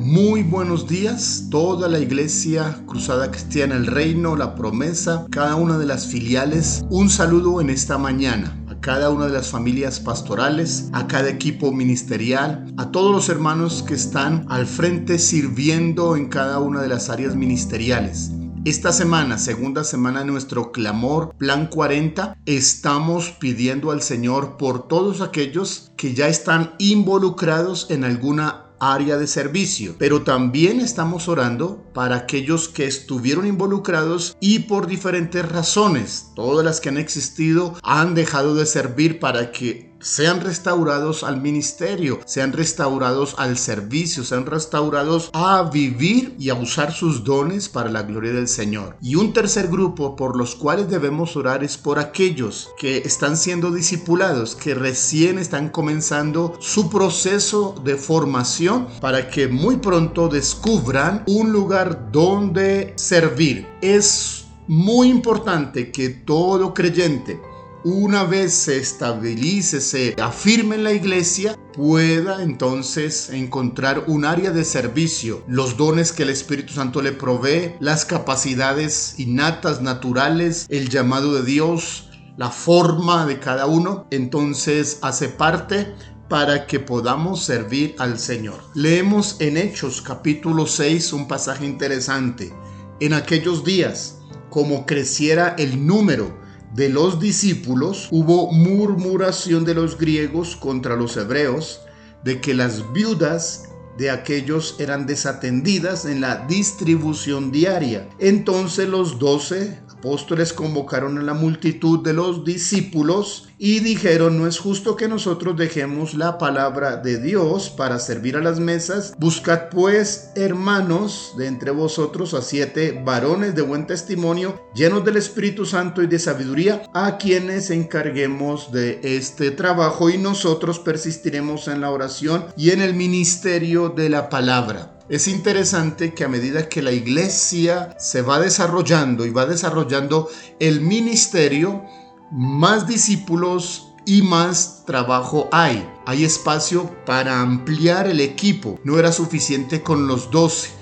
Muy 0.00 0.44
buenos 0.44 0.86
días, 0.86 1.46
toda 1.50 1.88
la 1.88 1.98
iglesia 1.98 2.82
Cruzada 2.86 3.32
Cristiana, 3.32 3.74
el 3.74 3.86
Reino, 3.86 4.36
la 4.36 4.54
Promesa, 4.54 5.26
cada 5.30 5.56
una 5.56 5.76
de 5.76 5.86
las 5.86 6.06
filiales. 6.06 6.84
Un 6.88 7.10
saludo 7.10 7.60
en 7.60 7.68
esta 7.68 7.98
mañana 7.98 8.56
a 8.68 8.80
cada 8.80 9.10
una 9.10 9.26
de 9.26 9.32
las 9.32 9.48
familias 9.48 9.98
pastorales, 9.98 10.88
a 10.92 11.08
cada 11.08 11.28
equipo 11.28 11.72
ministerial, 11.72 12.72
a 12.76 12.92
todos 12.92 13.10
los 13.10 13.28
hermanos 13.28 13.82
que 13.82 13.94
están 13.94 14.46
al 14.48 14.66
frente 14.66 15.18
sirviendo 15.18 16.14
en 16.14 16.28
cada 16.28 16.60
una 16.60 16.80
de 16.80 16.88
las 16.88 17.10
áreas 17.10 17.34
ministeriales. 17.34 18.30
Esta 18.64 18.92
semana, 18.92 19.38
segunda 19.38 19.82
semana 19.82 20.20
de 20.20 20.26
nuestro 20.26 20.70
clamor, 20.70 21.34
Plan 21.38 21.66
40, 21.66 22.36
estamos 22.46 23.30
pidiendo 23.30 23.90
al 23.90 24.02
Señor 24.02 24.58
por 24.58 24.86
todos 24.86 25.22
aquellos 25.22 25.90
que 25.96 26.14
ya 26.14 26.28
están 26.28 26.74
involucrados 26.78 27.86
en 27.90 28.04
alguna 28.04 28.67
área 28.80 29.16
de 29.16 29.26
servicio, 29.26 29.94
pero 29.98 30.22
también 30.22 30.80
estamos 30.80 31.28
orando 31.28 31.84
para 31.92 32.16
aquellos 32.16 32.68
que 32.68 32.86
estuvieron 32.86 33.46
involucrados 33.46 34.36
y 34.40 34.60
por 34.60 34.86
diferentes 34.86 35.46
razones, 35.48 36.32
todas 36.34 36.64
las 36.64 36.80
que 36.80 36.88
han 36.88 36.98
existido, 36.98 37.74
han 37.82 38.14
dejado 38.14 38.54
de 38.54 38.66
servir 38.66 39.18
para 39.20 39.52
que 39.52 39.87
sean 40.00 40.40
restaurados 40.40 41.24
al 41.24 41.40
ministerio, 41.40 42.20
sean 42.24 42.52
restaurados 42.52 43.34
al 43.38 43.58
servicio, 43.58 44.24
sean 44.24 44.46
restaurados 44.46 45.30
a 45.32 45.62
vivir 45.72 46.34
y 46.38 46.50
a 46.50 46.54
usar 46.54 46.92
sus 46.92 47.24
dones 47.24 47.68
para 47.68 47.90
la 47.90 48.02
gloria 48.02 48.32
del 48.32 48.48
Señor. 48.48 48.96
Y 49.00 49.16
un 49.16 49.32
tercer 49.32 49.68
grupo 49.68 50.16
por 50.16 50.36
los 50.36 50.54
cuales 50.54 50.88
debemos 50.88 51.36
orar 51.36 51.64
es 51.64 51.76
por 51.76 51.98
aquellos 51.98 52.70
que 52.78 52.98
están 52.98 53.36
siendo 53.36 53.70
discipulados, 53.70 54.54
que 54.54 54.74
recién 54.74 55.38
están 55.38 55.68
comenzando 55.68 56.56
su 56.60 56.88
proceso 56.90 57.74
de 57.84 57.96
formación 57.96 58.88
para 59.00 59.28
que 59.28 59.48
muy 59.48 59.76
pronto 59.76 60.28
descubran 60.28 61.24
un 61.26 61.52
lugar 61.52 62.10
donde 62.12 62.92
servir. 62.96 63.66
Es 63.80 64.46
muy 64.66 65.08
importante 65.08 65.90
que 65.90 66.10
todo 66.10 66.74
creyente 66.74 67.40
una 67.88 68.24
vez 68.24 68.52
se 68.52 68.76
estabilice, 68.76 69.80
se 69.80 70.14
afirme 70.20 70.74
en 70.74 70.84
la 70.84 70.92
iglesia, 70.92 71.58
pueda 71.72 72.42
entonces 72.42 73.30
encontrar 73.30 74.04
un 74.08 74.26
área 74.26 74.50
de 74.50 74.66
servicio, 74.66 75.42
los 75.48 75.78
dones 75.78 76.12
que 76.12 76.24
el 76.24 76.28
Espíritu 76.28 76.74
Santo 76.74 77.00
le 77.00 77.12
provee, 77.12 77.76
las 77.80 78.04
capacidades 78.04 79.18
innatas, 79.18 79.80
naturales, 79.80 80.66
el 80.68 80.90
llamado 80.90 81.32
de 81.32 81.44
Dios, 81.44 82.10
la 82.36 82.50
forma 82.50 83.24
de 83.24 83.40
cada 83.40 83.64
uno, 83.64 84.06
entonces 84.10 84.98
hace 85.00 85.30
parte 85.30 85.94
para 86.28 86.66
que 86.66 86.80
podamos 86.80 87.42
servir 87.42 87.94
al 87.98 88.18
Señor. 88.18 88.60
Leemos 88.74 89.36
en 89.40 89.56
Hechos 89.56 90.02
capítulo 90.02 90.66
6 90.66 91.14
un 91.14 91.26
pasaje 91.26 91.64
interesante. 91.64 92.52
En 93.00 93.14
aquellos 93.14 93.64
días, 93.64 94.18
como 94.50 94.84
creciera 94.84 95.54
el 95.56 95.86
número 95.86 96.47
de 96.74 96.88
los 96.88 97.18
discípulos, 97.18 98.08
hubo 98.10 98.52
murmuración 98.52 99.64
de 99.64 99.74
los 99.74 99.98
griegos 99.98 100.56
contra 100.56 100.96
los 100.96 101.16
hebreos 101.16 101.80
de 102.24 102.40
que 102.40 102.54
las 102.54 102.92
viudas 102.92 103.68
de 103.96 104.10
aquellos 104.10 104.76
eran 104.78 105.06
desatendidas 105.06 106.04
en 106.04 106.20
la 106.20 106.46
distribución 106.46 107.50
diaria. 107.50 108.08
Entonces 108.18 108.88
los 108.88 109.18
doce 109.18 109.80
apóstoles 109.98 110.52
convocaron 110.52 111.18
a 111.18 111.22
la 111.22 111.34
multitud 111.34 112.04
de 112.04 112.12
los 112.12 112.44
discípulos 112.44 113.48
y 113.58 113.80
dijeron, 113.80 114.38
no 114.38 114.46
es 114.46 114.58
justo 114.58 114.94
que 114.94 115.08
nosotros 115.08 115.56
dejemos 115.56 116.14
la 116.14 116.38
palabra 116.38 116.96
de 116.96 117.20
Dios 117.20 117.68
para 117.70 117.98
servir 117.98 118.36
a 118.36 118.40
las 118.40 118.60
mesas. 118.60 119.14
Buscad 119.18 119.68
pues, 119.70 120.30
hermanos, 120.36 121.34
de 121.36 121.48
entre 121.48 121.72
vosotros 121.72 122.34
a 122.34 122.42
siete 122.42 123.02
varones 123.04 123.56
de 123.56 123.62
buen 123.62 123.88
testimonio, 123.88 124.62
llenos 124.74 125.04
del 125.04 125.16
Espíritu 125.16 125.66
Santo 125.66 126.02
y 126.02 126.06
de 126.06 126.20
sabiduría, 126.20 126.84
a 126.94 127.18
quienes 127.18 127.70
encarguemos 127.70 128.70
de 128.70 129.00
este 129.02 129.50
trabajo 129.50 130.10
y 130.10 130.18
nosotros 130.18 130.78
persistiremos 130.78 131.66
en 131.66 131.80
la 131.80 131.90
oración 131.90 132.46
y 132.56 132.70
en 132.70 132.82
el 132.82 132.94
ministerio 132.94 133.88
de 133.88 134.08
la 134.08 134.28
palabra. 134.28 134.97
Es 135.08 135.26
interesante 135.26 136.12
que 136.12 136.24
a 136.24 136.28
medida 136.28 136.68
que 136.68 136.82
la 136.82 136.92
iglesia 136.92 137.96
se 137.98 138.20
va 138.20 138.38
desarrollando 138.38 139.24
y 139.24 139.30
va 139.30 139.46
desarrollando 139.46 140.28
el 140.60 140.82
ministerio, 140.82 141.82
más 142.30 142.86
discípulos 142.86 143.94
y 144.04 144.20
más 144.20 144.82
trabajo 144.84 145.48
hay. 145.50 145.88
Hay 146.04 146.24
espacio 146.24 146.90
para 147.06 147.40
ampliar 147.40 148.06
el 148.06 148.20
equipo. 148.20 148.78
No 148.84 148.98
era 148.98 149.10
suficiente 149.10 149.82
con 149.82 150.06
los 150.06 150.30
doce 150.30 150.77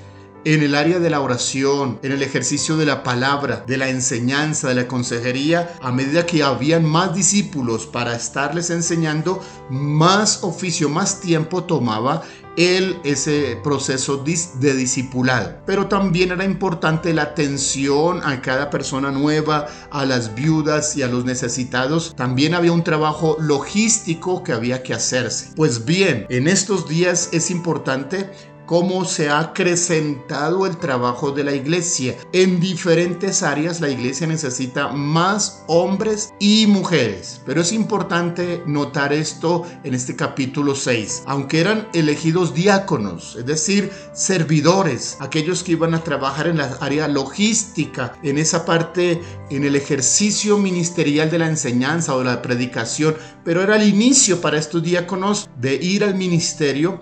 en 0.46 0.62
el 0.62 0.76
área 0.76 1.00
de 1.00 1.10
la 1.10 1.20
oración, 1.20 1.98
en 2.04 2.12
el 2.12 2.22
ejercicio 2.22 2.76
de 2.76 2.86
la 2.86 3.02
palabra, 3.02 3.64
de 3.66 3.76
la 3.78 3.88
enseñanza, 3.88 4.68
de 4.68 4.76
la 4.76 4.86
consejería, 4.86 5.74
a 5.82 5.90
medida 5.90 6.24
que 6.24 6.44
habían 6.44 6.84
más 6.84 7.16
discípulos 7.16 7.84
para 7.84 8.14
estarles 8.14 8.70
enseñando, 8.70 9.42
más 9.70 10.44
oficio, 10.44 10.88
más 10.88 11.20
tiempo 11.20 11.64
tomaba 11.64 12.22
el, 12.56 12.96
ese 13.02 13.58
proceso 13.62 14.22
de 14.24 14.74
discipulado. 14.74 15.56
Pero 15.66 15.88
también 15.88 16.30
era 16.30 16.44
importante 16.44 17.12
la 17.12 17.22
atención 17.22 18.20
a 18.24 18.40
cada 18.40 18.70
persona 18.70 19.10
nueva, 19.10 19.66
a 19.90 20.04
las 20.04 20.34
viudas 20.36 20.96
y 20.96 21.02
a 21.02 21.08
los 21.08 21.24
necesitados. 21.24 22.14
También 22.16 22.54
había 22.54 22.70
un 22.70 22.84
trabajo 22.84 23.36
logístico 23.40 24.44
que 24.44 24.52
había 24.52 24.84
que 24.84 24.94
hacerse. 24.94 25.50
Pues 25.56 25.84
bien, 25.84 26.24
en 26.30 26.46
estos 26.46 26.88
días 26.88 27.30
es 27.32 27.50
importante 27.50 28.30
cómo 28.66 29.04
se 29.04 29.28
ha 29.28 29.38
acrecentado 29.38 30.66
el 30.66 30.76
trabajo 30.76 31.30
de 31.30 31.44
la 31.44 31.54
iglesia. 31.54 32.16
En 32.32 32.60
diferentes 32.60 33.42
áreas 33.42 33.80
la 33.80 33.88
iglesia 33.88 34.26
necesita 34.26 34.88
más 34.88 35.64
hombres 35.68 36.34
y 36.38 36.66
mujeres. 36.66 37.40
Pero 37.46 37.60
es 37.60 37.72
importante 37.72 38.62
notar 38.66 39.12
esto 39.12 39.64
en 39.84 39.94
este 39.94 40.16
capítulo 40.16 40.74
6. 40.74 41.22
Aunque 41.26 41.60
eran 41.60 41.88
elegidos 41.94 42.54
diáconos, 42.54 43.36
es 43.36 43.46
decir, 43.46 43.90
servidores, 44.12 45.16
aquellos 45.20 45.62
que 45.62 45.72
iban 45.72 45.94
a 45.94 46.02
trabajar 46.02 46.48
en 46.48 46.58
la 46.58 46.76
área 46.80 47.08
logística, 47.08 48.18
en 48.22 48.38
esa 48.38 48.64
parte, 48.64 49.22
en 49.50 49.64
el 49.64 49.76
ejercicio 49.76 50.58
ministerial 50.58 51.30
de 51.30 51.38
la 51.38 51.48
enseñanza 51.48 52.14
o 52.14 52.18
de 52.18 52.24
la 52.24 52.42
predicación, 52.42 53.16
pero 53.44 53.62
era 53.62 53.76
el 53.76 53.88
inicio 53.88 54.40
para 54.40 54.58
estos 54.58 54.82
diáconos 54.82 55.48
de 55.56 55.76
ir 55.76 56.02
al 56.02 56.14
ministerio 56.14 57.00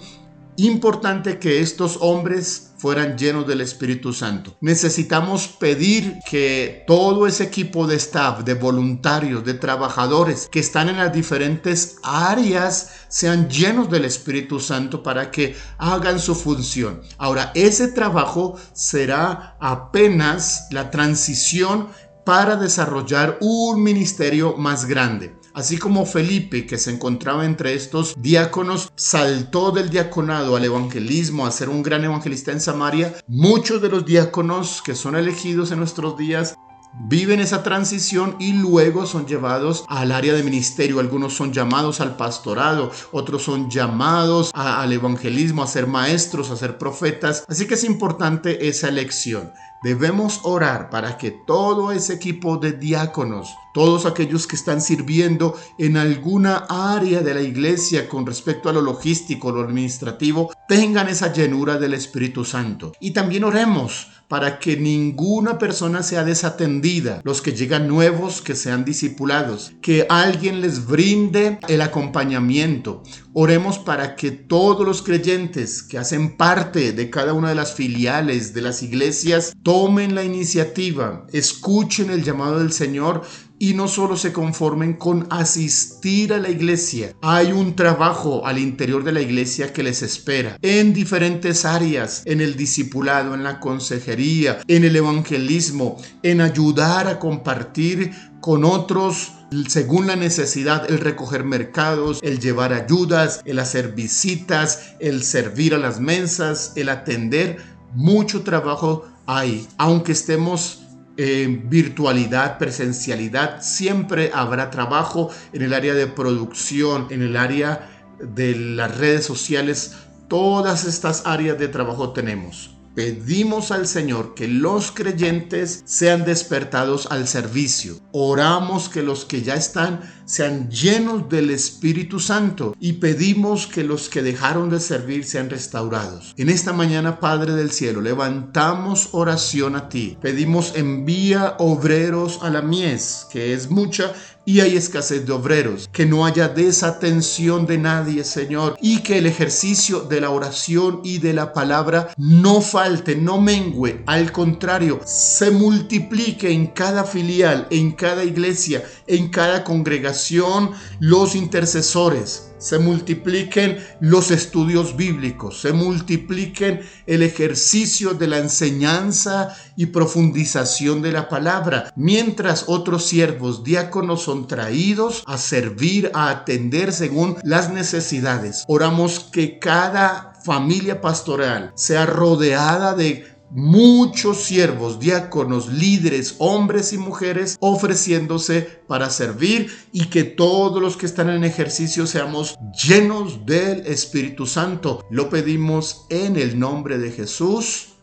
importante 0.57 1.39
que 1.39 1.61
estos 1.61 1.99
hombres 2.01 2.73
fueran 2.77 3.17
llenos 3.17 3.47
del 3.47 3.63
Espíritu 3.63 4.13
Santo. 4.13 4.57
Necesitamos 4.61 5.49
pedir 5.49 6.19
que 6.29 6.85
todo 6.87 7.27
ese 7.27 7.45
equipo 7.45 7.87
de 7.87 7.97
staff, 7.97 8.45
de 8.45 8.53
voluntarios, 8.53 9.45
de 9.45 9.55
trabajadores 9.55 10.49
que 10.51 10.61
están 10.61 10.91
en 10.91 10.99
las 10.99 11.13
diferentes 11.13 11.97
áreas 12.03 12.91
sean 13.09 13.49
llenos 13.49 13.89
del 13.89 14.05
Espíritu 14.05 14.61
Santo 14.61 15.03
para 15.03 15.31
que 15.31 15.57
hagan 15.79 16.21
su 16.21 16.35
función. 16.35 17.01
Ahora, 17.17 17.53
ese 17.55 17.89
trabajo 17.89 18.59
será 18.75 19.57
apenas 19.61 20.67
la 20.71 20.91
transición 20.91 21.89
para 22.27 22.57
desarrollar 22.57 23.39
un 23.41 23.83
ministerio 23.83 24.57
más 24.57 24.87
grande. 24.87 25.35
Así 25.55 25.79
como 25.79 26.05
Felipe, 26.05 26.67
que 26.67 26.79
se 26.79 26.91
encontraba 26.91 27.47
entre 27.47 27.75
estos 27.75 28.17
diáconos, 28.19 28.91
saltó 28.97 29.71
del 29.71 29.89
diaconado 29.89 30.57
al 30.57 30.65
evangelismo, 30.65 31.47
a 31.47 31.53
ser 31.53 31.69
un 31.69 31.85
gran 31.85 32.03
evangelista 32.03 32.51
en 32.51 32.61
Samaria, 32.61 33.15
muchos 33.29 33.81
de 33.81 33.89
los 33.89 34.05
diáconos 34.05 34.83
que 34.83 34.97
son 34.97 35.15
elegidos 35.15 35.71
en 35.71 35.79
nuestros 35.79 36.19
días 36.19 36.57
viven 37.01 37.41
esa 37.41 37.63
transición 37.63 38.37
y 38.39 38.53
luego 38.53 39.07
son 39.07 39.27
llevados 39.27 39.85
al 39.89 40.13
área 40.13 40.35
de 40.35 40.43
ministerio. 40.43 41.01
Algunos 41.01 41.35
son 41.35 41.53
llamados 41.53 42.01
al 42.01 42.17
pastorado, 42.17 42.91
otros 43.13 43.43
son 43.43 43.71
llamados 43.71 44.51
al 44.55 44.93
evangelismo, 44.93 45.63
a 45.63 45.67
ser 45.67 45.87
maestros, 45.87 46.51
a 46.51 46.57
ser 46.57 46.79
profetas. 46.79 47.45
Así 47.49 47.67
que 47.67 47.75
es 47.75 47.85
importante 47.85 48.69
esa 48.69 48.89
elección. 48.89 49.53
Debemos 49.83 50.41
orar 50.45 50.89
para 50.89 51.19
que 51.19 51.31
todo 51.31 51.93
ese 51.93 52.15
equipo 52.15 52.57
de 52.57 52.73
diáconos, 52.73 53.55
todos 53.75 54.07
aquellos 54.07 54.47
que 54.47 54.57
están 54.57 54.81
sirviendo 54.81 55.55
en 55.79 55.99
alguna 55.99 56.65
área 56.71 57.21
de 57.21 57.35
la 57.35 57.43
iglesia 57.43 58.09
con 58.09 58.25
respecto 58.25 58.71
a 58.71 58.73
lo 58.73 58.81
logístico, 58.81 59.53
lo 59.53 59.61
administrativo, 59.61 60.51
tengan 60.69 61.09
esa 61.09 61.35
llenura 61.35 61.77
del 61.77 61.93
Espíritu 61.93 62.47
Santo. 62.47 62.93
Y 62.99 63.11
también 63.11 63.45
oremos 63.45 64.09
para 64.29 64.59
que 64.59 64.77
ninguna 64.77 65.59
persona 65.59 66.03
sea 66.03 66.25
desatendida, 66.25 66.84
los 67.23 67.41
que 67.41 67.53
llegan 67.53 67.89
nuevos 67.89 68.43
que 68.43 68.55
sean 68.55 68.85
discipulados, 68.85 69.73
que 69.81 70.07
alguien 70.11 70.61
les 70.61 70.87
brinde 70.87 71.59
el 71.67 71.81
acompañamiento. 71.81 73.03
Oremos 73.33 73.79
para 73.79 74.17
que 74.17 74.31
todos 74.31 74.87
los 74.87 75.01
creyentes 75.01 75.83
que 75.83 75.97
hacen 75.97 76.37
parte 76.37 76.93
de 76.93 77.09
cada 77.09 77.33
una 77.33 77.49
de 77.49 77.55
las 77.55 77.73
filiales 77.73 78.53
de 78.53 78.61
las 78.61 78.83
iglesias 78.83 79.55
tomen 79.63 80.15
la 80.15 80.25
iniciativa, 80.25 81.27
escuchen 81.33 82.11
el 82.11 82.23
llamado 82.23 82.59
del 82.59 82.73
Señor 82.73 83.23
y 83.59 83.75
no 83.75 83.89
solo 83.89 84.17
se 84.17 84.33
conformen 84.33 84.95
con 84.95 85.27
asistir 85.31 86.33
a 86.33 86.39
la 86.39 86.51
iglesia. 86.51 87.15
Hay 87.23 87.53
un 87.53 87.77
trabajo 87.77 88.47
al 88.47 88.59
interior 88.59 89.05
de 89.05 89.13
la 89.13 89.21
iglesia 89.21 89.73
que 89.73 89.83
les 89.83 90.03
espera 90.03 90.59
en 90.63 90.93
diferentes 90.93 91.65
áreas, 91.65 92.23
en 92.25 92.41
el 92.41 92.57
discipulado, 92.57 93.35
en 93.35 93.45
la 93.45 93.61
consejería, 93.61 94.61
en 94.69 94.85
el 94.85 94.97
evangelismo, 94.97 95.97
en 96.23 96.41
ayudar 96.41 97.07
a 97.07 97.19
compartir 97.19 98.13
con 98.41 98.65
otros 98.65 99.33
según 99.69 100.07
la 100.07 100.17
necesidad, 100.17 100.91
el 100.91 100.99
recoger 100.99 101.45
mercados, 101.45 102.19
el 102.23 102.41
llevar 102.41 102.73
ayudas, 102.73 103.41
el 103.45 103.59
hacer 103.59 103.93
visitas, 103.93 104.95
el 104.99 105.23
servir 105.23 105.75
a 105.75 105.79
las 105.79 106.01
mesas, 106.01 106.73
el 106.77 106.89
atender. 106.89 107.59
Mucho 107.95 108.43
trabajo 108.43 109.07
hay, 109.27 109.67
aunque 109.79 110.13
estemos 110.13 110.84
en 111.17 111.69
virtualidad, 111.71 112.59
presencialidad, 112.59 113.63
siempre 113.63 114.31
habrá 114.35 114.71
trabajo 114.71 115.31
en 115.53 115.63
el 115.63 115.73
área 115.73 115.95
de 115.95 116.07
producción, 116.07 117.07
en 117.11 117.23
el 117.23 117.37
área 117.37 117.89
de 118.21 118.55
las 118.57 118.97
redes 118.99 119.25
sociales. 119.25 119.97
Todas 120.29 120.85
estas 120.85 121.27
áreas 121.27 121.59
de 121.59 121.69
trabajo 121.69 122.13
tenemos 122.13 122.74
pedimos 122.95 123.71
al 123.71 123.87
Señor 123.87 124.35
que 124.35 124.49
los 124.49 124.91
creyentes 124.93 125.83
sean 125.87 126.25
despertados 126.25 127.09
al 127.11 127.27
servicio. 127.27 127.99
Oramos 128.13 128.89
que 128.89 129.03
los 129.03 129.25
que 129.25 129.43
ya 129.43 129.55
están 129.55 130.01
sean 130.25 130.71
llenos 130.71 131.29
del 131.29 131.51
Espíritu 131.51 132.19
Santo 132.19 132.75
y 132.81 132.95
pedimos 132.95 133.67
que 133.67 133.85
los 133.85 134.09
que 134.09 134.23
dejaron 134.23 134.71
de 134.71 134.81
servir 134.81 135.25
sean 135.25 135.51
restaurados. 135.51 136.35
En 136.37 136.49
esta 136.49 136.73
mañana, 136.73 137.21
Padre 137.21 137.53
del 137.53 137.71
Cielo, 137.71 138.01
levantamos 138.01 139.11
oración 139.13 139.77
a 139.77 139.89
ti. 139.89 140.17
Pedimos 140.21 140.73
envía 140.77 141.57
obreros 141.59 142.41
a 142.43 142.51
la 142.51 142.63
mies, 142.63 143.27
que 143.31 143.53
es 143.53 143.71
mucha 143.71 144.13
y 144.45 144.61
hay 144.61 144.77
escasez 144.77 145.27
de 145.27 145.33
obreros, 145.33 145.89
que 145.93 146.07
no 146.07 146.27
haya 146.27 146.49
desatención 146.49 147.67
de 147.67 147.79
nadie, 147.79 148.25
Señor, 148.25 148.77
y 148.81 149.01
que 149.01 149.19
el 149.19 149.27
ejercicio 149.27 150.01
de 150.01 150.21
la 150.21 150.31
oración 150.31 151.01
y 151.03 151.19
de 151.19 151.33
la 151.33 151.53
palabra 151.53 152.11
no 152.17 152.61
falte, 152.61 153.17
no 153.17 153.41
mengüe, 153.41 154.03
al 154.07 154.33
contrario, 154.33 155.01
se 155.05 155.51
multiplique 155.51 156.51
en 156.51 156.69
cada 156.69 157.05
filial, 157.05 157.67
en 157.71 157.93
cada 157.93 158.25
iglesia, 158.25 158.85
en 159.07 159.29
cada 159.29 159.65
congregación, 159.65 160.71
los 161.01 161.35
intercesores 161.35 162.54
se 162.59 162.79
multipliquen 162.79 163.79
los 164.01 164.31
estudios 164.31 164.97
bíblicos, 164.97 165.61
se 165.61 165.73
multipliquen 165.73 166.81
el 167.07 167.23
ejercicio 167.23 168.15
de 168.15 168.29
la 168.29 168.39
enseñanza 168.39 169.55
y 169.77 169.87
profundización 169.87 171.03
de 171.03 171.13
la 171.13 171.29
palabra, 171.29 171.93
mientras 171.97 172.65
otros 172.69 173.07
siervos 173.07 173.65
diáconos 173.65 174.23
son 174.23 174.47
traídos 174.47 175.23
a 175.27 175.39
servir, 175.39 176.11
a 176.15 176.31
atender 176.31 176.93
según 176.93 177.37
las 177.43 177.71
necesidades. 177.71 178.65
Oramos 178.67 179.21
que 179.21 179.59
cada 179.59 180.35
familia 180.45 181.01
pastoral 181.01 181.73
sea 181.75 182.05
rodeada 182.07 182.95
de 182.95 183.34
muchos 183.51 184.43
siervos, 184.43 184.99
diáconos, 184.99 185.73
líderes, 185.73 186.37
hombres 186.39 186.93
y 186.93 186.99
mujeres 186.99 187.57
ofreciéndose 187.61 188.63
para 188.87 189.11
servir 189.11 189.71
y 189.93 190.07
que 190.07 190.25
todos 190.25 190.83
los 190.83 190.97
que 190.97 191.07
están 191.07 191.31
en 191.31 191.45
ejercicio 191.45 192.07
seamos 192.07 192.57
llenos 192.87 193.47
del 193.47 193.87
Espíritu 193.87 194.47
Santo. 194.47 195.05
Lo 195.11 195.31
pedimos 195.31 196.07
en 196.11 196.37
el 196.37 196.59
nombre 196.59 196.99
de 196.99 197.13
Jesús. 197.13 197.95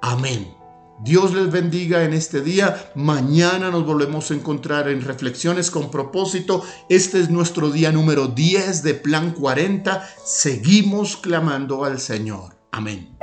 Amén. 0.00 0.54
Dios 1.02 1.34
les 1.34 1.50
bendiga 1.50 2.04
en 2.04 2.14
este 2.14 2.40
día. 2.40 2.92
Mañana 2.94 3.70
nos 3.70 3.84
volvemos 3.84 4.30
a 4.30 4.34
encontrar 4.34 4.88
en 4.88 5.02
Reflexiones 5.02 5.70
con 5.70 5.90
propósito. 5.90 6.62
Este 6.88 7.20
es 7.20 7.30
nuestro 7.30 7.70
día 7.70 7.90
número 7.90 8.28
10 8.28 8.82
de 8.82 8.94
Plan 8.94 9.32
40. 9.32 10.08
Seguimos 10.24 11.16
clamando 11.16 11.84
al 11.84 12.00
Señor. 12.00 12.56
Amén. 12.70 13.13